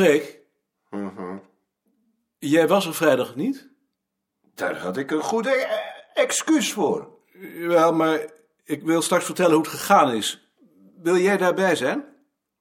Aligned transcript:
Freek, 0.00 0.40
Mhm. 0.90 1.36
jij 2.38 2.68
was 2.68 2.86
er 2.86 2.94
vrijdag 2.94 3.36
niet? 3.36 3.68
Daar 4.54 4.78
had 4.78 4.96
ik 4.96 5.10
een 5.10 5.20
goed 5.22 5.46
e- 5.46 5.66
excuus 6.14 6.72
voor. 6.72 7.08
Wel, 7.58 7.92
maar 7.92 8.20
ik 8.64 8.82
wil 8.82 9.02
straks 9.02 9.24
vertellen 9.24 9.52
hoe 9.52 9.60
het 9.62 9.70
gegaan 9.70 10.12
is. 10.12 10.50
Wil 11.02 11.16
jij 11.16 11.36
daarbij 11.36 11.76
zijn? 11.76 12.04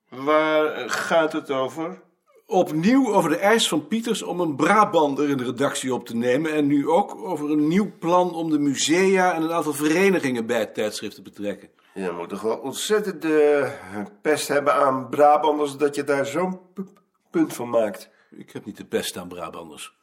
Waar 0.10 0.90
gaat 0.90 1.34
het 1.34 1.52
over? 1.52 2.02
Opnieuw 2.46 3.14
over 3.14 3.30
de 3.30 3.38
eis 3.38 3.68
van 3.68 3.88
Pieters 3.88 4.22
om 4.22 4.40
een 4.40 4.56
Brabander 4.56 5.30
in 5.30 5.38
de 5.38 5.44
redactie 5.44 5.94
op 5.94 6.06
te 6.06 6.16
nemen. 6.16 6.52
En 6.54 6.68
nu 6.68 6.90
ook 6.90 7.16
over 7.16 7.52
een 7.52 7.68
nieuw 7.68 7.92
plan 8.00 8.34
om 8.34 8.50
de 8.50 8.60
musea 8.60 9.34
en 9.34 9.42
een 9.42 9.52
aantal 9.52 9.74
verenigingen 9.74 10.46
bij 10.46 10.60
het 10.60 10.74
tijdschrift 10.74 11.16
te 11.16 11.22
betrekken. 11.22 11.70
Je 11.94 12.12
moet 12.12 12.30
toch 12.30 12.42
wel 12.42 12.58
ontzettend 12.58 13.22
de 13.22 13.72
pest 14.22 14.48
hebben 14.48 14.74
aan 14.74 15.10
Brabanders 15.10 15.78
dat 15.78 15.96
je 15.96 16.04
daar 16.04 16.26
zo'n 16.26 16.60
p- 16.74 17.04
punt 17.36 17.54
van 17.54 17.70
maakt. 17.70 18.10
Ik 18.32 18.52
heb 18.52 18.66
niet 18.66 18.78
de 18.78 18.86
pest 18.86 19.18
aan 19.18 19.28
Brabanders. 19.28 19.96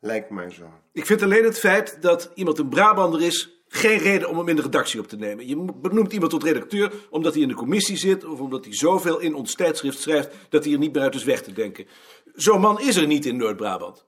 Lijkt 0.00 0.30
mij 0.30 0.50
zo. 0.50 0.64
Ik 0.92 1.06
vind 1.06 1.22
alleen 1.22 1.44
het 1.44 1.58
feit 1.58 2.02
dat 2.02 2.30
iemand 2.34 2.58
een 2.58 2.68
Brabander 2.68 3.22
is 3.22 3.64
geen 3.68 3.98
reden 3.98 4.28
om 4.28 4.38
hem 4.38 4.48
in 4.48 4.56
de 4.56 4.62
redactie 4.62 5.00
op 5.00 5.06
te 5.06 5.16
nemen. 5.16 5.46
Je 5.46 5.72
benoemt 5.72 6.12
iemand 6.12 6.30
tot 6.30 6.42
redacteur 6.42 6.92
omdat 7.10 7.32
hij 7.32 7.42
in 7.42 7.48
de 7.48 7.54
commissie 7.54 7.96
zit 7.96 8.24
of 8.24 8.40
omdat 8.40 8.64
hij 8.64 8.74
zoveel 8.74 9.18
in 9.18 9.34
ons 9.34 9.54
tijdschrift 9.54 10.00
schrijft 10.00 10.30
dat 10.48 10.64
hij 10.64 10.72
er 10.72 10.78
niet 10.78 10.92
meer 10.92 11.02
uit 11.02 11.14
is 11.14 11.24
weg 11.24 11.42
te 11.42 11.52
denken. 11.52 11.86
Zo'n 12.34 12.60
man 12.60 12.80
is 12.80 12.96
er 12.96 13.06
niet 13.06 13.26
in 13.26 13.36
Noord-Brabant. 13.36 14.04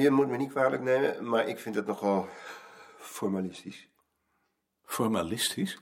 Je 0.00 0.10
moet 0.10 0.28
me 0.28 0.36
niet 0.36 0.50
kwalijk 0.50 0.82
nemen, 0.82 1.28
maar 1.28 1.48
ik 1.48 1.58
vind 1.58 1.74
het 1.74 1.86
nogal 1.86 2.26
formalistisch. 2.98 3.88
Formalistisch? 4.84 5.78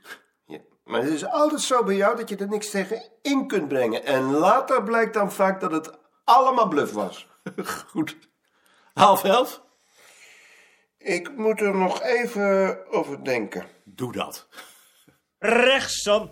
Ja. 0.47 0.59
Maar 0.85 1.03
het 1.03 1.13
is 1.13 1.27
altijd 1.27 1.61
zo 1.61 1.85
bij 1.85 1.97
jou 1.97 2.17
dat 2.17 2.29
je 2.29 2.37
er 2.37 2.49
niks 2.49 2.71
tegen 2.71 3.03
in 3.23 3.47
kunt 3.47 3.69
brengen. 3.69 4.05
En 4.05 4.23
later 4.23 4.83
blijkt 4.83 5.15
dan 5.15 5.33
vaak 5.33 5.61
dat 5.61 5.73
het 5.73 6.05
allemaal 6.27 6.69
bluff 6.69 6.93
was. 6.93 7.29
Goed. 7.91 8.17
Half 8.95 9.25
elf? 9.25 9.63
Ik 10.99 11.37
moet 11.37 11.61
er 11.61 11.77
nog 11.77 12.03
even 12.03 12.81
over 12.91 13.25
denken. 13.25 13.67
Doe 13.85 14.13
dat. 14.13 14.49
Rechtsom. 15.39 16.31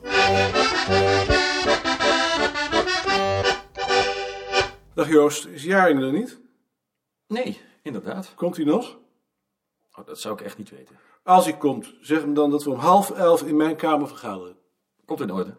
Dag 4.95 5.09
Joost, 5.09 5.47
is 5.47 5.63
Jaring 5.63 6.03
er 6.03 6.13
niet? 6.13 6.41
Nee, 7.27 7.61
inderdaad. 7.83 8.35
Komt 8.35 8.57
hij 8.57 8.65
nog? 8.65 8.99
Oh, 9.93 10.07
dat 10.07 10.21
zou 10.21 10.35
ik 10.35 10.41
echt 10.41 10.59
niet 10.59 10.71
weten. 10.71 10.99
Als 11.23 11.45
hij 11.45 11.57
komt, 11.57 11.95
zeg 12.01 12.21
hem 12.21 12.35
dan 12.35 12.51
dat 12.51 12.65
we 12.65 12.71
om 12.71 12.79
half 12.79 13.11
elf 13.11 13.43
in 13.43 13.57
mijn 13.57 13.77
kamer 13.77 14.09
vergaderen. 14.09 14.57
Komt 15.05 15.21
in 15.21 15.31
orde. 15.31 15.57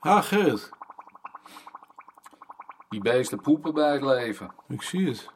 Ha, 0.00 0.20
Gerrit. 0.20 0.70
Die 2.88 3.00
beesten 3.00 3.40
poepen 3.40 3.74
bij 3.74 3.92
het 3.92 4.02
leven. 4.02 4.54
Ik 4.68 4.82
zie 4.82 5.08
het. 5.08 5.30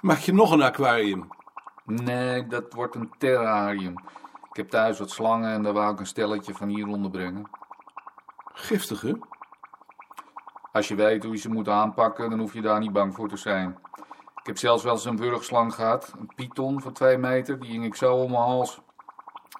Maak 0.00 0.18
je 0.18 0.32
nog 0.32 0.50
een 0.50 0.62
aquarium? 0.62 1.28
Nee, 1.84 2.46
dat 2.46 2.72
wordt 2.72 2.94
een 2.94 3.10
terrarium. 3.18 3.94
Ik 4.48 4.56
heb 4.56 4.68
thuis 4.68 4.98
wat 4.98 5.10
slangen 5.10 5.52
en 5.52 5.62
daar 5.62 5.72
wou 5.72 5.92
ik 5.92 5.98
een 5.98 6.06
stelletje 6.06 6.54
van 6.54 6.68
hier 6.68 6.86
onderbrengen. 6.86 7.50
Giftig, 8.52 9.00
hè? 9.00 9.12
Als 10.72 10.88
je 10.88 10.94
weet 10.94 11.24
hoe 11.24 11.32
je 11.32 11.38
ze 11.38 11.48
moet 11.48 11.68
aanpakken, 11.68 12.30
dan 12.30 12.38
hoef 12.38 12.52
je 12.52 12.62
daar 12.62 12.80
niet 12.80 12.92
bang 12.92 13.14
voor 13.14 13.28
te 13.28 13.36
zijn. 13.36 13.78
Ik 14.40 14.46
heb 14.46 14.58
zelfs 14.58 14.82
wel 14.82 14.92
eens 14.92 15.04
een 15.04 15.16
wurgslang 15.16 15.74
gehad, 15.74 16.12
een 16.18 16.32
python 16.34 16.80
van 16.80 16.92
twee 16.92 17.18
meter, 17.18 17.60
die 17.60 17.70
hing 17.70 17.84
ik 17.84 17.94
zo 17.94 18.14
om 18.14 18.30
mijn 18.30 18.42
hals. 18.42 18.80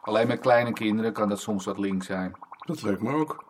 Alleen 0.02 0.26
met 0.26 0.40
kleine 0.40 0.72
kinderen 0.72 1.12
kan 1.12 1.28
dat 1.28 1.40
soms 1.40 1.64
wat 1.64 1.78
link 1.78 2.02
zijn. 2.02 2.36
Dat 2.58 2.82
lijkt 2.82 3.02
me 3.02 3.14
ook. 3.14 3.44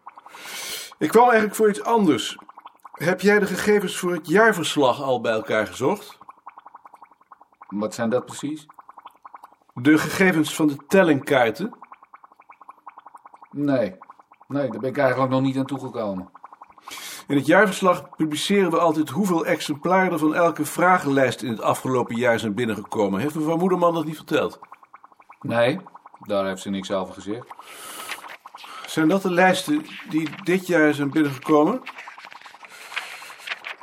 Ik 1.02 1.08
kwam 1.08 1.24
eigenlijk 1.24 1.54
voor 1.54 1.68
iets 1.68 1.82
anders. 1.82 2.38
Heb 2.92 3.20
jij 3.20 3.38
de 3.38 3.46
gegevens 3.46 3.96
voor 3.96 4.12
het 4.12 4.28
jaarverslag 4.28 5.02
al 5.02 5.20
bij 5.20 5.32
elkaar 5.32 5.66
gezocht? 5.66 6.18
Wat 7.68 7.94
zijn 7.94 8.10
dat 8.10 8.24
precies? 8.24 8.66
De 9.74 9.98
gegevens 9.98 10.54
van 10.54 10.66
de 10.66 10.76
tellingkaarten? 10.88 11.78
Nee, 13.50 13.98
nee, 14.48 14.70
daar 14.70 14.80
ben 14.80 14.90
ik 14.90 14.98
eigenlijk 14.98 15.30
nog 15.30 15.40
niet 15.40 15.56
aan 15.56 15.66
toegekomen. 15.66 16.30
In 17.26 17.36
het 17.36 17.46
jaarverslag 17.46 18.10
publiceren 18.16 18.70
we 18.70 18.78
altijd 18.78 19.08
hoeveel 19.08 19.46
exemplaren 19.46 20.18
van 20.18 20.34
elke 20.34 20.64
vragenlijst 20.64 21.42
in 21.42 21.50
het 21.50 21.60
afgelopen 21.60 22.16
jaar 22.16 22.38
zijn 22.38 22.54
binnengekomen. 22.54 23.20
Heeft 23.20 23.34
mevrouw 23.34 23.56
Moederman 23.56 23.94
dat 23.94 24.04
niet 24.04 24.16
verteld? 24.16 24.58
Nee, 25.40 25.80
daar 26.20 26.46
heeft 26.46 26.62
ze 26.62 26.70
niks 26.70 26.90
over 26.90 27.14
gezegd. 27.14 27.46
Zijn 28.92 29.08
dat 29.08 29.22
de 29.22 29.30
lijsten 29.30 29.86
die 30.08 30.28
dit 30.42 30.66
jaar 30.66 30.94
zijn 30.94 31.10
binnengekomen? 31.10 31.82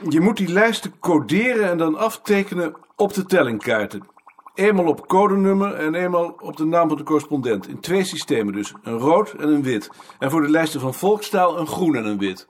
Je 0.09 0.19
moet 0.19 0.37
die 0.37 0.51
lijsten 0.51 0.99
coderen 0.99 1.69
en 1.69 1.77
dan 1.77 1.97
aftekenen 1.97 2.75
op 2.95 3.13
de 3.13 3.25
tellingkaarten. 3.25 4.07
Eenmaal 4.53 4.87
op 4.87 5.07
codenummer 5.07 5.73
en 5.73 5.95
eenmaal 5.95 6.35
op 6.39 6.57
de 6.57 6.65
naam 6.65 6.87
van 6.87 6.97
de 6.97 7.03
correspondent. 7.03 7.67
In 7.67 7.79
twee 7.79 8.03
systemen 8.03 8.53
dus, 8.53 8.73
een 8.81 8.97
rood 8.97 9.31
en 9.31 9.47
een 9.47 9.63
wit. 9.63 9.89
En 10.19 10.31
voor 10.31 10.41
de 10.41 10.49
lijsten 10.49 10.79
van 10.79 10.93
volkstaal 10.93 11.57
een 11.57 11.67
groen 11.67 11.95
en 11.95 12.05
een 12.05 12.19
wit. 12.19 12.47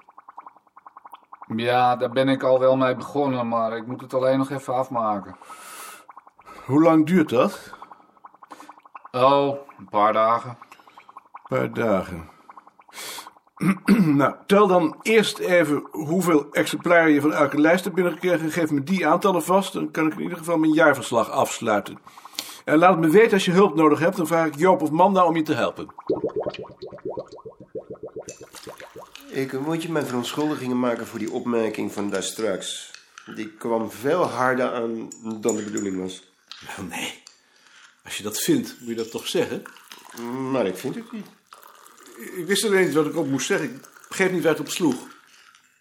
Ja, 1.56 1.96
daar 1.96 2.12
ben 2.12 2.30
ik 2.30 2.44
al 2.44 2.60
wel 2.60 2.78
mee 2.78 2.96
begonnen, 2.96 3.48
maar 3.48 3.78
ik 3.78 3.88
moet 3.88 4.02
het 4.02 4.14
alleen 4.14 4.38
nog 4.38 4.50
even 4.50 4.74
afmaken. 4.74 5.36
Hoe 6.66 6.82
lang 6.82 7.06
duurt 7.06 7.30
dat? 7.30 7.74
Oh, 9.12 9.58
een 9.78 9.90
paar 9.90 10.14
dagen. 10.14 10.50
Een 10.50 11.58
paar 11.58 11.74
dagen. 11.74 12.38
nou, 14.20 14.36
tel 14.46 14.68
dan 14.68 14.96
eerst 15.02 15.38
even 15.38 15.88
hoeveel 15.92 16.48
exemplaren 16.52 17.12
je 17.12 17.22
van 17.22 17.34
elke 17.34 17.60
lijst 17.62 17.84
hebt 17.84 17.96
binnengekregen. 17.96 18.52
Geef 18.52 18.72
me 18.72 18.84
die 18.84 19.08
aantallen 19.08 19.44
vast. 19.44 19.74
Dan 19.74 19.92
kan 19.92 20.08
ik 20.08 20.14
in 20.14 20.22
ieder 20.22 20.38
geval 20.38 20.58
mijn 20.58 20.74
jaarverslag 20.74 21.30
afsluiten. 21.30 22.00
En 22.66 22.78
laat 22.78 22.90
het 22.90 23.00
me 23.00 23.10
weten 23.10 23.34
als 23.34 23.46
je 23.46 23.52
hulp 23.52 23.76
nodig 23.76 24.00
hebt. 24.00 24.18
Dan 24.18 24.28
vraag 24.28 24.48
ik 24.48 24.56
Joop 24.56 24.82
of 24.82 24.92
Manda 24.92 25.26
om 25.26 25.36
je 25.36 25.42
te 25.42 25.54
helpen. 25.54 25.88
Ik 29.30 29.60
moet 29.60 29.84
je 29.84 29.92
mijn 29.92 30.06
verontschuldigingen 30.06 30.80
maken 30.80 31.08
voor 31.08 31.20
die 31.20 31.32
opmerking 31.32 31.92
van 31.92 32.10
daar 32.10 32.24
straks. 32.24 32.92
Die 33.36 33.54
kwam 33.54 33.92
veel 33.92 34.24
harder 34.24 34.74
aan 34.74 35.10
dan 35.40 35.56
de 35.56 35.64
bedoeling 35.64 36.02
was. 36.02 36.32
Wel, 36.76 36.86
nee. 36.86 37.24
Als 38.04 38.18
je 38.18 38.24
dat 38.24 38.40
vindt, 38.40 38.76
moet 38.80 38.90
je 38.90 38.96
dat 38.96 39.12
toch 39.12 39.28
zeggen? 39.28 39.64
Maar 40.52 40.66
ik 40.66 40.78
vind 40.78 40.96
het 40.96 41.12
niet. 41.12 41.26
Ik 42.20 42.46
wist 42.48 42.64
alleen 42.66 42.86
niet 42.86 42.94
wat 42.94 43.06
ik 43.06 43.16
op 43.16 43.28
moest 43.28 43.46
zeggen. 43.48 43.70
Ik 43.76 43.82
begreep 44.08 44.32
niet 44.32 44.44
waar 44.44 44.52
het 44.52 44.62
op 44.62 44.70
sloeg. 44.70 45.08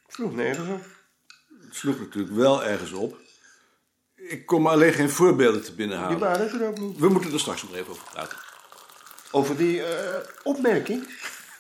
Vroeg 0.09 0.35
nergens 0.35 0.69
op. 0.69 0.85
Het 1.65 1.75
sloeg 1.77 1.99
natuurlijk 1.99 2.35
wel 2.35 2.65
ergens 2.65 2.93
op. 2.93 3.17
Ik 4.15 4.47
kon 4.47 4.63
me 4.63 4.69
alleen 4.69 4.93
geen 4.93 5.11
voorbeelden 5.11 5.61
te 5.61 5.67
Die 5.67 5.77
binnenhalen. 5.77 6.19
waren 6.19 6.61
er 6.61 6.67
ook 6.67 6.79
niet. 6.79 6.99
We 6.99 7.09
moeten 7.09 7.33
er 7.33 7.41
straks 7.41 7.63
nog 7.63 7.75
even 7.75 7.91
over 7.91 8.05
praten. 8.13 8.39
Over 9.31 9.57
die 9.57 9.83
eh, 9.83 10.21
opmerking? 10.43 11.09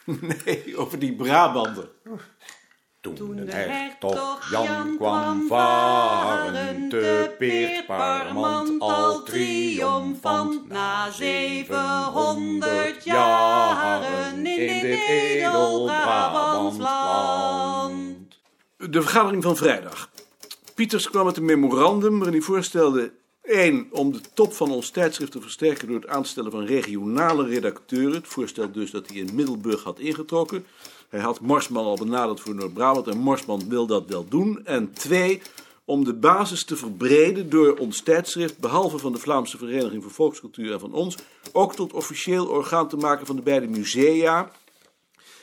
Nee, 0.44 0.76
over 0.76 0.98
die 0.98 1.16
Brabander. 1.16 1.88
Toen 3.14 3.36
de 3.36 3.52
hertog 3.52 4.50
Jan 4.50 4.96
kwam 4.96 5.46
varen 5.48 6.88
te 6.88 7.34
Peerparmant 7.38 8.80
al 8.80 9.22
triomfant 9.22 10.68
na 10.68 11.10
zevenhonderd 11.10 13.04
jaren 13.04 14.46
in 14.46 14.80
dit 14.82 15.08
edel 15.08 15.84
Brabants 15.84 16.78
land. 16.78 18.40
De 18.76 19.02
vergadering 19.02 19.42
van 19.42 19.56
vrijdag. 19.56 20.10
Pieters 20.74 21.10
kwam 21.10 21.24
met 21.24 21.36
een 21.36 21.44
memorandum 21.44 22.14
waarin 22.16 22.32
hij 22.32 22.42
voorstelde... 22.42 23.12
1. 23.48 23.86
Om 23.90 24.12
de 24.12 24.20
top 24.34 24.52
van 24.52 24.70
ons 24.70 24.90
tijdschrift 24.90 25.32
te 25.32 25.40
versterken 25.40 25.88
door 25.88 26.00
het 26.00 26.08
aanstellen 26.08 26.50
van 26.50 26.64
regionale 26.64 27.46
redacteuren. 27.46 28.12
Het 28.12 28.26
voorstel 28.26 28.72
dus 28.72 28.90
dat 28.90 29.08
hij 29.08 29.16
in 29.16 29.34
Middelburg 29.34 29.82
had 29.82 29.98
ingetrokken. 29.98 30.66
Hij 31.08 31.20
had 31.20 31.40
Marsman 31.40 31.84
al 31.84 31.96
benaderd 31.96 32.40
voor 32.40 32.54
Noord-Brabant 32.54 33.06
en 33.06 33.18
Marsman 33.18 33.68
wil 33.68 33.86
dat 33.86 34.06
wel 34.06 34.28
doen. 34.28 34.64
En 34.64 34.92
2. 34.92 35.42
Om 35.84 36.04
de 36.04 36.14
basis 36.14 36.64
te 36.64 36.76
verbreden 36.76 37.50
door 37.50 37.76
ons 37.76 38.00
tijdschrift, 38.00 38.58
behalve 38.58 38.98
van 38.98 39.12
de 39.12 39.18
Vlaamse 39.18 39.58
Vereniging 39.58 40.02
voor 40.02 40.12
Volkscultuur 40.12 40.72
en 40.72 40.80
van 40.80 40.92
ons, 40.92 41.16
ook 41.52 41.74
tot 41.74 41.92
officieel 41.92 42.46
orgaan 42.46 42.88
te 42.88 42.96
maken 42.96 43.26
van 43.26 43.36
de 43.36 43.42
beide 43.42 43.66
musea. 43.66 44.50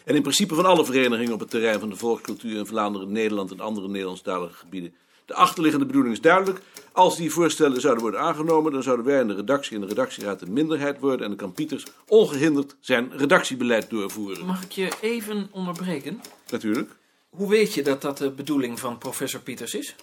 En 0.03 0.15
in 0.15 0.21
principe 0.21 0.55
van 0.55 0.65
alle 0.65 0.85
verenigingen 0.85 1.33
op 1.33 1.39
het 1.39 1.49
terrein 1.49 1.79
van 1.79 1.89
de 1.89 1.95
volkscultuur 1.95 2.57
in 2.57 2.65
Vlaanderen, 2.65 3.11
Nederland 3.11 3.51
en 3.51 3.59
andere 3.59 3.87
Nederlandstalige 3.87 4.53
gebieden. 4.53 4.95
De 5.25 5.33
achterliggende 5.33 5.86
bedoeling 5.86 6.13
is 6.13 6.22
duidelijk. 6.22 6.62
Als 6.92 7.18
die 7.18 7.31
voorstellen 7.31 7.81
zouden 7.81 8.04
worden 8.04 8.19
aangenomen, 8.22 8.72
dan 8.72 8.83
zouden 8.83 9.06
wij 9.06 9.19
in 9.19 9.27
de 9.27 9.36
redactie 9.36 9.75
en 9.75 9.81
de 9.81 9.88
redactieraad 9.88 10.42
een 10.42 10.54
minderheid 10.54 11.00
worden. 11.00 11.22
En 11.22 11.27
dan 11.27 11.38
kan 11.38 11.54
Pieters 11.54 11.86
ongehinderd 12.07 12.75
zijn 12.80 13.12
redactiebeleid 13.18 13.89
doorvoeren. 13.89 14.45
Mag 14.45 14.63
ik 14.63 14.72
je 14.72 14.92
even 15.01 15.48
onderbreken? 15.51 16.22
Natuurlijk, 16.50 16.89
Hoe 17.30 17.50
weet 17.50 17.74
je 17.74 17.83
dat 17.83 18.01
dat 18.01 18.18
de 18.18 18.31
bedoeling 18.31 18.80
van 18.80 18.98
professor 18.98 19.39
Pieters 19.39 19.74
is? 19.74 19.95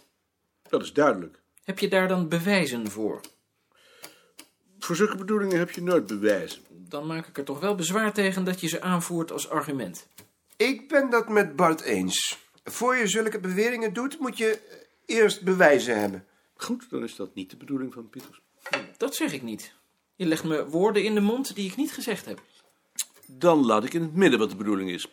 dat 0.68 0.82
is 0.82 0.92
duidelijk. 0.92 1.40
Heb 1.64 1.78
je 1.78 1.88
daar 1.88 2.08
dan 2.08 2.28
bewijzen 2.28 2.90
voor? 2.90 3.20
Voor 4.78 4.96
zulke 4.96 5.16
bedoelingen 5.16 5.58
heb 5.58 5.70
je 5.70 5.82
nooit 5.82 6.06
bewijs. 6.06 6.60
Dan 6.70 7.06
maak 7.06 7.26
ik 7.26 7.38
er 7.38 7.44
toch 7.44 7.60
wel 7.60 7.74
bezwaar 7.74 8.12
tegen 8.12 8.44
dat 8.44 8.60
je 8.60 8.68
ze 8.68 8.80
aanvoert 8.80 9.32
als 9.32 9.48
argument. 9.48 10.06
Ik 10.56 10.88
ben 10.88 11.10
dat 11.10 11.28
met 11.28 11.56
Bart 11.56 11.80
eens. 11.80 12.38
Voor 12.64 12.96
je 12.96 13.06
zulke 13.06 13.40
beweringen 13.40 13.92
doet, 13.92 14.18
moet 14.18 14.38
je 14.38 14.58
eerst 15.06 15.42
bewijzen 15.42 16.00
hebben. 16.00 16.26
Goed, 16.54 16.90
dan 16.90 17.02
is 17.02 17.16
dat 17.16 17.34
niet 17.34 17.50
de 17.50 17.56
bedoeling 17.56 17.92
van 17.92 18.10
Pieters. 18.10 18.40
Dat 18.96 19.14
zeg 19.14 19.32
ik 19.32 19.42
niet. 19.42 19.74
Je 20.16 20.26
legt 20.26 20.44
me 20.44 20.68
woorden 20.68 21.04
in 21.04 21.14
de 21.14 21.20
mond 21.20 21.54
die 21.54 21.70
ik 21.70 21.76
niet 21.76 21.92
gezegd 21.92 22.26
heb. 22.26 22.42
Dan 23.26 23.66
laat 23.66 23.84
ik 23.84 23.94
in 23.94 24.02
het 24.02 24.14
midden 24.14 24.38
wat 24.38 24.50
de 24.50 24.56
bedoeling 24.56 24.90
is. 24.90 25.08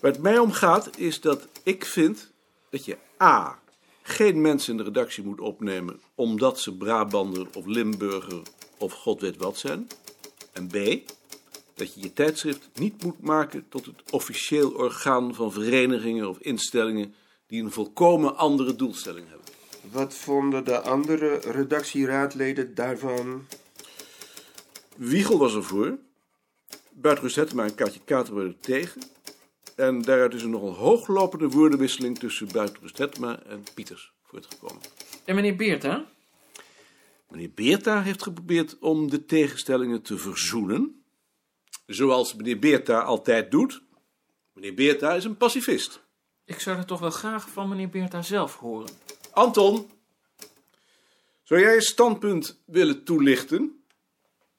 Waar 0.00 0.12
het 0.12 0.22
mij 0.22 0.38
om 0.38 0.52
gaat, 0.52 0.98
is 0.98 1.20
dat 1.20 1.48
ik 1.62 1.84
vind 1.84 2.32
dat 2.70 2.84
je 2.84 2.98
A. 3.22 3.58
geen 4.02 4.40
mensen 4.40 4.70
in 4.70 4.76
de 4.76 4.84
redactie 4.84 5.24
moet 5.24 5.40
opnemen 5.40 6.00
omdat 6.14 6.60
ze 6.60 6.76
Brabander 6.76 7.46
of 7.54 7.66
Limburger 7.66 8.42
of 8.78 8.92
god 8.92 9.20
weet 9.20 9.36
wat 9.36 9.58
zijn. 9.58 9.86
En 10.52 10.66
B. 10.66 10.72
dat 11.74 11.94
je 11.94 12.00
je 12.00 12.12
tijdschrift 12.12 12.68
niet 12.74 13.02
moet 13.02 13.20
maken 13.20 13.68
tot 13.68 13.86
het 13.86 14.02
officieel 14.10 14.70
orgaan 14.70 15.34
van 15.34 15.52
verenigingen 15.52 16.28
of 16.28 16.38
instellingen 16.38 17.14
die 17.48 17.62
een 17.62 17.70
volkomen 17.70 18.36
andere 18.36 18.76
doelstelling 18.76 19.28
hebben. 19.28 19.46
Wat 19.90 20.14
vonden 20.14 20.64
de 20.64 20.80
andere 20.80 21.36
redactieraadleden 21.36 22.74
daarvan? 22.74 23.46
Wiegel 24.96 25.38
was 25.38 25.54
ervoor. 25.54 25.98
Buitenrust 26.90 27.36
Hettema 27.36 27.64
en 27.64 27.74
Kaatje 27.74 28.00
Kater 28.04 28.34
werden 28.34 28.60
tegen. 28.60 29.02
En 29.76 30.02
daaruit 30.02 30.34
is 30.34 30.42
er 30.42 30.48
nog 30.48 30.62
een 30.62 30.74
hooglopende 30.74 31.48
woordenwisseling 31.48 32.18
tussen 32.18 32.48
Buitenrust 32.52 32.98
Hettema 32.98 33.42
en 33.42 33.64
Pieters 33.74 34.12
voortgekomen. 34.22 34.82
En 35.24 35.34
meneer 35.34 35.56
Beerta? 35.56 36.06
Meneer 37.28 37.50
Beerta 37.54 38.02
heeft 38.02 38.22
geprobeerd 38.22 38.78
om 38.78 39.10
de 39.10 39.24
tegenstellingen 39.24 40.02
te 40.02 40.18
verzoenen. 40.18 41.02
Zoals 41.86 42.34
meneer 42.34 42.58
Beerta 42.58 43.00
altijd 43.00 43.50
doet. 43.50 43.82
Meneer 44.52 44.74
Beerta 44.74 45.14
is 45.14 45.24
een 45.24 45.36
pacifist. 45.36 46.06
Ik 46.48 46.60
zou 46.60 46.76
dat 46.76 46.86
toch 46.86 47.00
wel 47.00 47.10
graag 47.10 47.48
van 47.48 47.68
meneer 47.68 47.88
Beerta 47.88 48.22
zelf 48.22 48.56
horen. 48.56 48.90
Anton, 49.32 49.90
zou 51.42 51.60
jij 51.60 51.74
je 51.74 51.82
standpunt 51.82 52.60
willen 52.64 53.04
toelichten? 53.04 53.82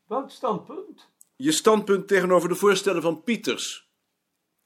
Welk 0.07 0.30
standpunt? 0.30 1.07
Je 1.36 1.51
standpunt 1.51 2.07
tegenover 2.07 2.50
de 2.50 2.56
voorstellen 2.56 3.01
van 3.01 3.24
Pieters. 3.24 3.89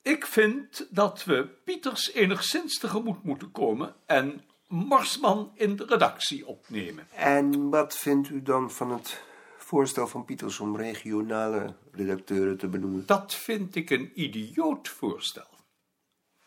Ik 0.02 0.26
vind 0.26 0.88
dat 0.90 1.24
we 1.24 1.48
Pieters 1.64 2.12
enigszins 2.12 2.80
tegemoet 2.80 3.24
moeten 3.24 3.52
komen 3.52 3.96
en 4.06 4.42
Marsman 4.68 5.52
in 5.56 5.76
de 5.76 5.86
redactie 5.86 6.48
opnemen. 6.48 7.08
En 7.16 7.70
wat 7.70 7.98
vindt 7.98 8.30
u 8.30 8.42
dan 8.42 8.72
van 8.72 8.92
het 8.92 9.22
voorstel 9.58 10.08
van 10.08 10.26
Pieters 10.26 10.60
om 10.60 10.78
regionale 10.78 11.76
redacteuren 11.92 12.58
te 12.58 12.68
benoemen? 12.68 13.04
Dat 13.06 13.36
vind 13.36 13.76
ik 13.76 13.90
een 13.90 14.12
idioot 14.16 14.90
voorstel. 14.90 15.52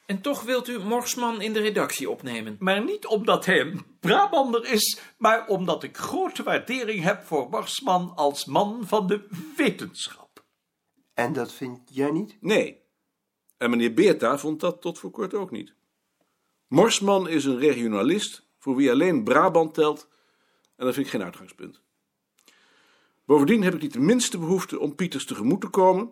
En 0.07 0.21
toch 0.21 0.43
wilt 0.43 0.69
u 0.69 0.79
Morsman 0.79 1.41
in 1.41 1.53
de 1.53 1.61
redactie 1.61 2.11
opnemen. 2.11 2.57
Maar 2.59 2.85
niet 2.85 3.07
omdat 3.07 3.45
hij 3.45 3.61
een 3.61 3.85
Brabander 4.01 4.65
is, 4.65 5.01
maar 5.19 5.47
omdat 5.47 5.83
ik 5.83 5.97
grote 5.97 6.43
waardering 6.43 7.03
heb 7.03 7.25
voor 7.25 7.49
Marsman 7.51 8.13
als 8.15 8.45
man 8.45 8.87
van 8.87 9.07
de 9.07 9.29
wetenschap. 9.57 10.45
En 11.15 11.33
dat 11.33 11.53
vind 11.53 11.81
jij 11.91 12.11
niet? 12.11 12.37
Nee. 12.41 12.85
En 13.57 13.71
meneer 13.71 13.95
Beerta 13.95 14.39
vond 14.39 14.61
dat 14.61 14.81
tot 14.81 14.99
voor 14.99 15.11
kort 15.11 15.35
ook 15.35 15.51
niet. 15.51 15.75
Morsman 16.67 17.29
is 17.29 17.45
een 17.45 17.59
regionalist 17.59 18.47
voor 18.59 18.77
wie 18.77 18.91
alleen 18.91 19.25
Brabant 19.25 19.75
telt 19.75 20.09
en 20.77 20.85
dat 20.85 20.95
vind 20.95 21.07
ik 21.07 21.13
geen 21.13 21.23
uitgangspunt. 21.23 21.81
Bovendien 23.25 23.63
heb 23.63 23.75
ik 23.75 23.83
niet 23.83 23.93
de 23.93 24.01
minste 24.01 24.39
behoefte 24.39 24.79
om 24.79 24.95
Pieters 24.95 25.25
tegemoet 25.25 25.61
te 25.61 25.69
komen. 25.69 26.11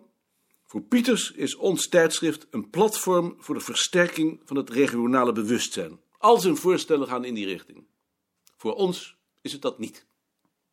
Voor 0.65 0.81
Pieters 0.81 1.31
is 1.31 1.55
ons 1.55 1.87
tijdschrift 1.87 2.47
een 2.49 2.69
platform 2.69 3.35
voor 3.39 3.55
de 3.55 3.61
versterking 3.61 4.41
van 4.45 4.57
het 4.57 4.69
regionale 4.69 5.31
bewustzijn. 5.31 5.99
Al 6.17 6.39
zijn 6.39 6.57
voorstellen 6.57 7.07
gaan 7.07 7.25
in 7.25 7.33
die 7.33 7.45
richting. 7.45 7.85
Voor 8.57 8.73
ons 8.73 9.17
is 9.41 9.51
het 9.51 9.61
dat 9.61 9.79
niet. 9.79 10.05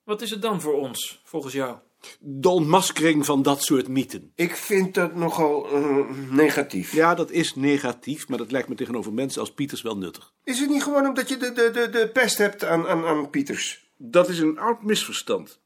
Wat 0.04 0.22
is 0.22 0.30
het 0.30 0.42
dan 0.42 0.60
voor 0.60 0.74
ons, 0.74 1.20
volgens 1.24 1.52
jou? 1.52 1.76
De 2.18 2.48
ontmaskering 2.48 3.24
van 3.24 3.42
dat 3.42 3.62
soort 3.62 3.88
mythen. 3.88 4.32
Ik 4.34 4.56
vind 4.56 4.94
dat 4.94 5.14
nogal 5.14 5.70
eh, 5.70 6.08
negatief. 6.30 6.92
Ja, 6.92 7.14
dat 7.14 7.30
is 7.30 7.54
negatief, 7.54 8.28
maar 8.28 8.38
dat 8.38 8.50
lijkt 8.50 8.68
me 8.68 8.74
tegenover 8.74 9.12
mensen 9.12 9.40
als 9.40 9.52
Pieters 9.52 9.82
wel 9.82 9.96
nuttig. 9.96 10.32
Is 10.44 10.60
het 10.60 10.70
niet 10.70 10.82
gewoon 10.82 11.06
omdat 11.06 11.28
je 11.28 11.36
de, 11.36 11.52
de, 11.52 11.70
de, 11.70 11.90
de 11.90 12.08
pest 12.08 12.38
hebt 12.38 12.64
aan, 12.64 12.88
aan, 12.88 13.04
aan 13.04 13.30
Pieters? 13.30 13.90
Dat 13.96 14.28
is 14.28 14.38
een 14.38 14.58
oud 14.58 14.82
misverstand. 14.82 15.60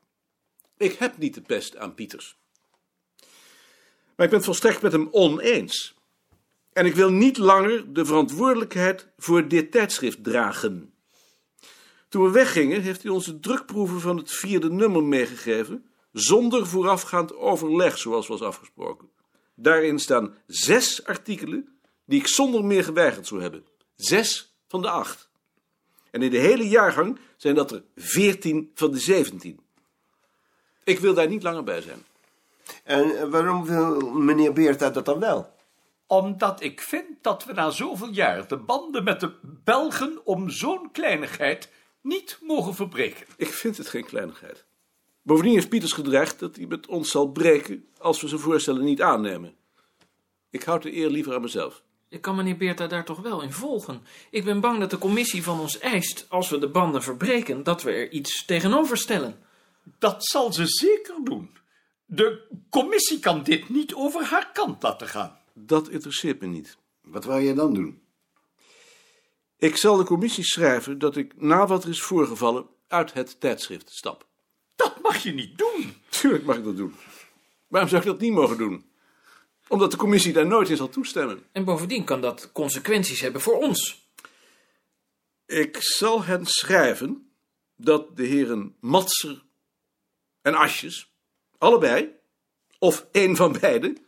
Ik 0.77 0.93
heb 0.93 1.19
niet 1.19 1.35
de 1.35 1.41
pest 1.41 1.77
aan 1.77 1.95
Pieters. 1.95 2.39
Maar 4.17 4.27
ik 4.27 4.33
ben 4.33 4.41
het 4.41 4.45
volstrekt 4.45 4.83
met 4.83 4.93
hem 4.93 5.09
oneens. 5.11 5.95
En 6.73 6.87
ik 6.87 6.95
wil 6.95 7.11
niet 7.11 7.39
langer 7.39 7.93
de 7.93 8.05
verantwoordelijkheid 8.05 9.09
voor 9.19 9.49
dit 9.49 9.71
tijdschrift 9.71 10.25
dragen. 10.25 10.93
Toen 12.09 12.25
we 12.25 12.31
weggingen, 12.31 12.83
heeft 12.83 13.03
hij 13.03 13.11
ons 13.11 13.25
de 13.25 13.41
drukproeven 13.41 14.01
van 14.01 14.17
het 14.17 14.33
vierde 14.33 14.71
nummer 14.71 15.03
meegegeven, 15.03 15.87
zonder 16.13 16.67
voorafgaand 16.67 17.35
overleg, 17.35 17.99
zoals 17.99 18.27
was 18.27 18.43
afgesproken. 18.43 19.09
Daarin 19.55 19.99
staan 19.99 20.35
zes 20.47 21.05
artikelen 21.05 21.79
die 22.05 22.21
ik 22.21 22.27
zonder 22.27 22.65
meer 22.65 22.85
geweigerd 22.85 23.27
zou 23.27 23.43
hebben. 23.43 23.65
Zes 23.95 24.55
van 24.69 24.83
de 24.83 24.91
acht. 24.91 25.29
En 26.11 26.23
in 26.23 26.31
de 26.31 26.39
hele 26.39 26.69
jaargang 26.69 27.19
zijn 27.37 27.55
dat 27.55 27.71
er 27.71 27.83
veertien 27.97 28.71
van 28.75 28.91
de 28.91 28.99
zeventien. 28.99 29.61
Ik 30.85 30.99
wil 30.99 31.15
daar 31.15 31.29
niet 31.29 31.43
langer 31.43 31.65
bij 31.65 31.81
zijn. 31.81 32.05
En 32.85 33.19
eh, 33.19 33.29
waarom 33.29 33.65
wil 33.65 34.01
meneer 34.01 34.53
Beerta 34.53 34.91
dat 34.91 35.05
dan 35.05 35.21
wel? 35.21 35.55
Omdat 36.07 36.63
ik 36.63 36.81
vind 36.81 37.07
dat 37.21 37.45
we 37.45 37.53
na 37.53 37.71
zoveel 37.71 38.11
jaar 38.11 38.49
de 38.49 38.57
banden 38.57 39.05
met 39.05 39.21
de 39.21 39.33
Belgen 39.43 40.21
om 40.25 40.51
zo'n 40.51 40.91
kleinigheid 40.93 41.71
niet 42.01 42.39
mogen 42.43 42.75
verbreken. 42.75 43.27
Ik 43.37 43.49
vind 43.49 43.77
het 43.77 43.89
geen 43.89 44.05
kleinigheid. 44.05 44.65
Bovendien 45.23 45.55
heeft 45.55 45.69
Pieters 45.69 45.93
gedreigd 45.93 46.39
dat 46.39 46.57
hij 46.57 46.67
met 46.67 46.87
ons 46.87 47.11
zal 47.11 47.29
breken 47.29 47.87
als 47.99 48.21
we 48.21 48.29
zijn 48.29 48.41
voorstellen 48.41 48.85
niet 48.85 49.03
aannemen. 49.03 49.55
Ik 50.51 50.63
houd 50.63 50.83
de 50.83 50.97
eer 50.97 51.09
liever 51.09 51.35
aan 51.35 51.41
mezelf. 51.41 51.83
Ik 52.09 52.21
kan 52.21 52.37
meneer 52.37 52.57
Beerta 52.57 52.87
daar 52.87 53.05
toch 53.05 53.21
wel 53.21 53.43
in 53.43 53.53
volgen. 53.53 54.03
Ik 54.31 54.45
ben 54.45 54.61
bang 54.61 54.81
dat 54.81 54.91
de 54.91 54.99
commissie 54.99 55.43
van 55.43 55.61
ons 55.61 55.79
eist, 55.79 56.27
als 56.29 56.49
we 56.49 56.59
de 56.59 56.69
banden 56.69 57.03
verbreken, 57.03 57.63
dat 57.63 57.83
we 57.83 57.91
er 57.91 58.11
iets 58.11 58.45
tegenover 58.45 58.97
stellen. 58.97 59.39
Dat 59.99 60.27
zal 60.27 60.53
ze 60.53 60.67
zeker 60.67 61.15
doen. 61.25 61.57
De 62.07 62.47
commissie 62.71 63.19
kan 63.19 63.43
dit 63.43 63.69
niet 63.69 63.95
over 63.95 64.25
haar 64.25 64.53
kant 64.53 64.83
laten 64.83 65.09
gaan. 65.09 65.39
Dat 65.53 65.89
interesseert 65.89 66.41
me 66.41 66.47
niet. 66.47 66.77
Wat 67.01 67.25
wou 67.25 67.43
jij 67.43 67.55
dan 67.55 67.75
doen? 67.75 68.03
Ik 69.59 69.77
zal 69.77 69.97
de 69.97 70.05
commissie 70.05 70.45
schrijven 70.45 70.99
dat 70.99 71.17
ik 71.17 71.41
na 71.41 71.67
wat 71.67 71.85
er 71.85 71.91
is 71.91 72.03
voorgevallen 72.03 72.67
uit 72.89 73.13
het 73.13 73.41
tijdschrift 73.41 73.91
stap. 73.91 74.27
Dat 74.77 75.03
mag 75.03 75.17
je 75.17 75.33
niet 75.33 75.59
doen. 75.59 75.95
Tuurlijk 76.09 76.45
mag 76.45 76.57
ik 76.57 76.65
dat 76.65 76.77
doen. 76.77 76.95
Waarom 77.67 77.91
zou 77.91 78.03
ik 78.03 78.09
dat 78.09 78.21
niet 78.21 78.33
mogen 78.33 78.59
doen? 78.59 78.91
Omdat 79.69 79.91
de 79.91 79.97
commissie 79.97 80.33
daar 80.33 80.47
nooit 80.47 80.69
in 80.69 80.77
zal 80.77 80.89
toestemmen. 80.89 81.47
En 81.53 81.65
bovendien 81.65 82.05
kan 82.05 82.21
dat 82.21 82.53
consequenties 82.53 83.21
hebben 83.21 83.41
voor 83.41 83.59
ons. 83.59 84.09
Ik 85.47 85.77
zal 85.81 86.25
hen 86.25 86.47
schrijven 86.47 87.31
dat 87.77 88.17
de 88.17 88.25
heren 88.25 88.77
Matser 88.81 89.43
en 90.43 90.55
Asjes, 90.55 91.16
allebei, 91.59 92.15
of 92.79 93.07
één 93.13 93.37
van 93.37 93.57
beiden, 93.61 93.99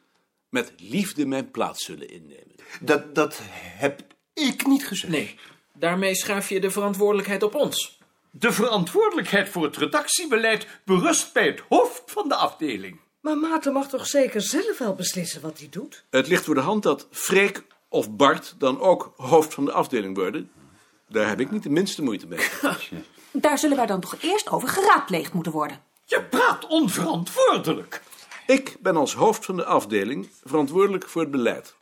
met 0.48 0.72
liefde 0.76 1.26
mijn 1.26 1.50
plaats 1.50 1.84
zullen 1.84 2.08
innemen. 2.08 2.54
Dat, 2.80 3.14
dat 3.14 3.40
heb 3.54 4.00
ik 4.34 4.66
niet 4.66 4.86
gezegd. 4.86 5.12
Nee, 5.12 5.38
daarmee 5.72 6.14
schuif 6.14 6.48
je 6.48 6.60
de 6.60 6.70
verantwoordelijkheid 6.70 7.42
op 7.42 7.54
ons. 7.54 8.00
De 8.30 8.52
verantwoordelijkheid 8.52 9.48
voor 9.48 9.64
het 9.64 9.76
redactiebeleid 9.76 10.66
berust 10.84 11.32
bij 11.32 11.46
het 11.46 11.62
hoofd 11.68 12.02
van 12.06 12.28
de 12.28 12.34
afdeling. 12.34 13.00
Maar 13.20 13.36
Maarten 13.36 13.72
mag 13.72 13.88
toch 13.88 14.06
zeker 14.06 14.40
zelf 14.40 14.78
wel 14.78 14.94
beslissen 14.94 15.40
wat 15.40 15.58
hij 15.58 15.68
doet? 15.70 16.04
Het 16.10 16.28
ligt 16.28 16.44
voor 16.44 16.54
de 16.54 16.60
hand 16.60 16.82
dat 16.82 17.06
Freek 17.10 17.62
of 17.88 18.10
Bart 18.10 18.54
dan 18.58 18.80
ook 18.80 19.12
hoofd 19.16 19.54
van 19.54 19.64
de 19.64 19.72
afdeling 19.72 20.16
worden. 20.16 20.50
Daar 21.08 21.28
heb 21.28 21.40
ik 21.40 21.50
niet 21.50 21.62
de 21.62 21.70
minste 21.70 22.02
moeite 22.02 22.26
mee. 22.26 22.48
Daar 23.32 23.58
zullen 23.58 23.76
wij 23.76 23.86
dan 23.86 24.00
toch 24.00 24.16
eerst 24.20 24.50
over 24.50 24.68
geraadpleegd 24.68 25.32
moeten 25.32 25.52
worden. 25.52 25.82
Je 26.08 26.24
praat 26.30 26.66
onverantwoordelijk. 26.66 28.02
Ik 28.46 28.76
ben 28.80 28.96
als 28.96 29.14
hoofd 29.14 29.44
van 29.44 29.56
de 29.56 29.64
afdeling 29.64 30.28
verantwoordelijk 30.44 31.08
voor 31.08 31.22
het 31.22 31.30
beleid. 31.30 31.76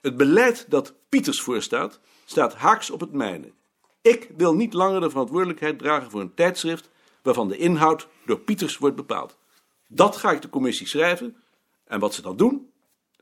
Het 0.00 0.16
beleid 0.16 0.66
dat 0.68 0.94
Pieters 1.08 1.40
voorstaat, 1.40 2.00
staat 2.24 2.54
haaks 2.54 2.90
op 2.90 3.00
het 3.00 3.12
mijne. 3.12 3.52
Ik 4.02 4.30
wil 4.36 4.54
niet 4.54 4.72
langer 4.72 5.00
de 5.00 5.10
verantwoordelijkheid 5.10 5.78
dragen 5.78 6.10
voor 6.10 6.20
een 6.20 6.34
tijdschrift 6.34 6.90
waarvan 7.22 7.48
de 7.48 7.56
inhoud 7.56 8.08
door 8.26 8.38
Pieters 8.38 8.78
wordt 8.78 8.96
bepaald. 8.96 9.36
Dat 9.88 10.16
ga 10.16 10.30
ik 10.30 10.42
de 10.42 10.48
commissie 10.48 10.86
schrijven 10.86 11.36
en 11.84 12.00
wat 12.00 12.14
ze 12.14 12.22
dan 12.22 12.36
doen, 12.36 12.70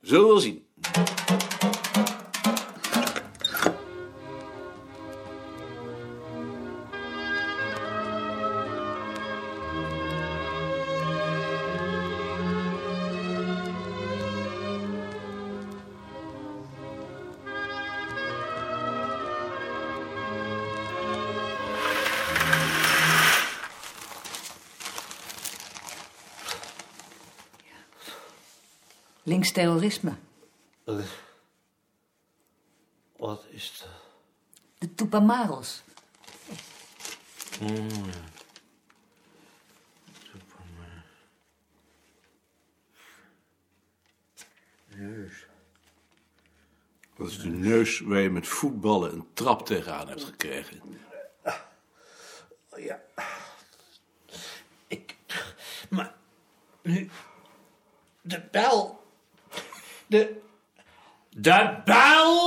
zullen 0.00 0.24
we 0.24 0.30
wel 0.30 0.40
zien. 0.40 0.66
Linksterrorisme. 29.30 30.16
Wat 33.16 33.46
is 33.50 33.78
dat? 33.78 33.88
De 34.78 34.94
Tupamaros. 34.94 35.82
Neus. 44.86 45.46
Dat 47.16 47.28
is 47.28 47.38
de 47.38 47.48
neus 47.48 48.00
waar 48.00 48.20
je 48.20 48.30
met 48.30 48.48
voetballen 48.48 49.12
een 49.12 49.28
trap 49.32 49.66
tegenaan 49.66 50.08
hebt 50.08 50.24
gekregen. 50.24 50.80
Ja. 52.76 53.00
Ik. 54.86 55.16
Maar. 55.90 56.14
Nu. 56.82 57.10
De 58.20 58.40
bel. 58.50 58.99
De. 60.10 60.40
De 61.30 61.80
bel! 61.84 62.38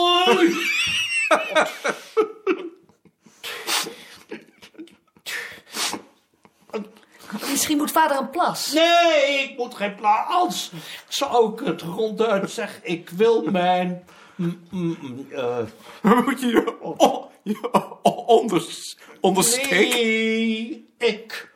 Misschien 7.50 7.78
moet 7.78 7.92
vader 7.92 8.18
een 8.18 8.30
plas. 8.30 8.72
Nee, 8.72 9.50
ik 9.50 9.58
moet 9.58 9.76
geen 9.76 9.96
plaats. 9.96 10.72
Zou 11.08 11.54
ik 11.54 11.66
het 11.68 11.82
ronduit 11.82 12.52
zeggen? 12.52 12.82
Ik 12.84 13.10
wil 13.10 13.44
mijn. 13.52 14.04
mm, 14.36 15.28
eh, 15.32 15.58
moet 16.26 16.40
je 16.40 16.48
je, 16.48 16.82
o- 16.82 17.32
je 17.44 17.70
o- 17.72 18.00
onders, 18.12 18.98
ondersteken? 19.22 19.78
Nee, 19.78 20.90
ik 20.98 21.54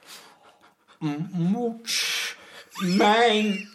m- 0.99 1.25
moet 1.31 2.35
mijn 2.77 3.69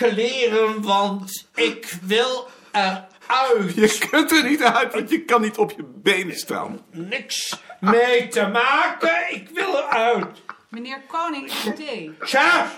onderkleren, 0.00 0.82
want 0.82 1.48
ik 1.54 1.98
wil 2.02 2.48
eruit. 2.72 3.74
Je 3.74 4.06
kunt 4.10 4.30
er 4.30 4.44
niet 4.44 4.62
uit, 4.62 4.92
want 4.92 5.10
je 5.10 5.24
kan 5.24 5.40
niet 5.40 5.58
op 5.58 5.70
je 5.70 5.84
benen 5.84 6.36
staan. 6.36 6.80
Niks 6.90 7.58
mee 7.80 8.28
te 8.28 8.46
maken, 8.46 9.34
ik 9.34 9.48
wil 9.48 9.76
eruit. 9.76 10.42
Meneer 10.68 11.00
Koning, 11.06 11.50
thee. 11.50 12.12
Tja, 12.24 12.72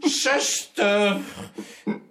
zestig. 0.00 1.16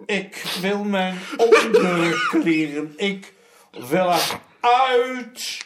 Ik 0.06 0.44
wil 0.60 0.84
mijn 0.84 1.18
onderkleren. 1.36 2.92
Ik 2.96 3.32
wil 3.70 4.12
eruit. 4.60 5.64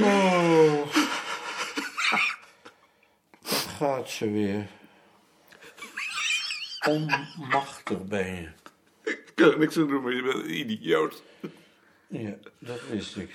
Oh. 0.00 0.94
Daar 3.42 3.76
gaat 3.78 4.10
ze 4.10 4.30
weer. 4.30 4.66
Onmachtig 6.86 8.04
ben 8.04 8.34
je. 8.34 8.48
Ik 9.02 9.32
kan 9.34 9.50
er 9.50 9.58
niks 9.58 9.76
aan 9.76 9.88
doen, 9.88 10.02
maar 10.02 10.14
je 10.14 10.22
bent 10.22 10.34
een 10.34 10.58
idioot. 10.58 11.22
Ja, 12.06 12.34
dat 12.58 12.80
wist 12.88 13.16
ik. 13.16 13.30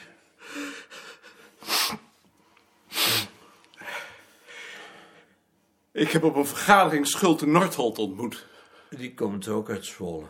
Ik 5.92 6.12
heb 6.12 6.24
op 6.24 6.36
een 6.36 6.46
vergadering 6.46 7.08
Schulte 7.08 7.48
Nordholt 7.48 7.98
ontmoet. 7.98 8.46
Die 8.90 9.14
komt 9.14 9.48
ook 9.48 9.70
uit 9.70 9.86
Zwolle. 9.86 10.26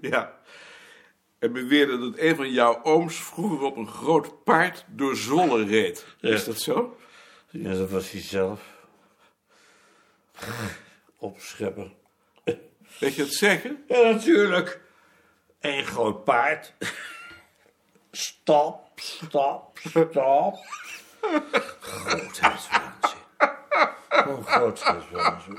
Ja. 0.00 0.40
En 1.38 1.52
beweerde 1.52 1.98
dat 1.98 2.18
een 2.18 2.36
van 2.36 2.52
jouw 2.52 2.82
ooms 2.82 3.16
vroeger 3.16 3.60
op 3.60 3.76
een 3.76 3.88
groot 3.88 4.44
paard 4.44 4.84
door 4.88 5.16
Zwolle 5.16 5.64
reed. 5.64 6.06
Is 6.20 6.44
dat 6.44 6.60
zo? 6.60 6.96
Ja, 7.50 7.74
dat 7.74 7.90
was 7.90 8.10
hij 8.10 8.20
zelf. 8.20 8.60
Opschepper. 11.16 11.92
Weet 12.98 13.14
je 13.14 13.22
het 13.22 13.34
zeker? 13.34 13.76
Ja, 13.88 14.02
natuurlijk. 14.02 14.80
Een 15.60 15.84
groot 15.84 16.24
paard. 16.24 16.72
Stap, 18.10 19.00
stap, 19.00 19.78
stap. 19.78 20.58
Grootheidswaanzin. 21.80 23.18
Gewoon 24.08 24.44
grootheidswaanzin. 24.44 25.58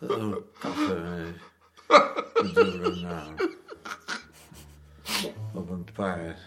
Oh, 0.00 0.36
kaffe. 0.58 1.34
Bedoel 2.34 2.94
nou. 2.94 3.54
Op 5.54 5.70
een 5.70 5.88
paard. 5.94 6.38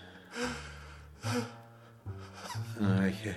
En 2.77 2.87
dan 2.87 3.03
had 3.03 3.19
je 3.21 3.35